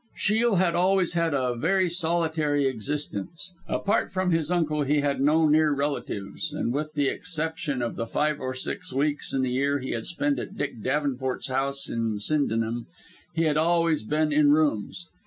[0.15, 3.53] Shiel had always led a very solitary existence.
[3.67, 8.07] Apart from his uncle he had no near relatives, and with the exception of the
[8.07, 12.19] five or six weeks in the year he had spent at Dick Davenport's house at
[12.19, 12.87] Sydenham,
[13.35, 15.07] he had always been in rooms.